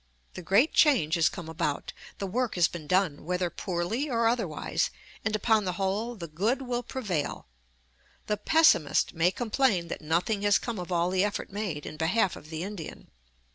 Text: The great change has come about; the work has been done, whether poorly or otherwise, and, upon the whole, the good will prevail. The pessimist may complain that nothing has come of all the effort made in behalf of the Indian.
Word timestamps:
The 0.33 0.41
great 0.41 0.73
change 0.73 1.13
has 1.13 1.29
come 1.29 1.47
about; 1.47 1.93
the 2.17 2.25
work 2.25 2.55
has 2.55 2.67
been 2.67 2.87
done, 2.87 3.23
whether 3.23 3.51
poorly 3.51 4.09
or 4.09 4.27
otherwise, 4.27 4.89
and, 5.23 5.35
upon 5.35 5.63
the 5.63 5.73
whole, 5.73 6.15
the 6.15 6.27
good 6.27 6.63
will 6.63 6.81
prevail. 6.81 7.45
The 8.25 8.37
pessimist 8.37 9.13
may 9.13 9.29
complain 9.29 9.89
that 9.89 10.01
nothing 10.01 10.41
has 10.41 10.57
come 10.57 10.79
of 10.79 10.91
all 10.91 11.11
the 11.11 11.23
effort 11.23 11.51
made 11.51 11.85
in 11.85 11.97
behalf 11.97 12.35
of 12.35 12.49
the 12.49 12.63
Indian. 12.63 13.11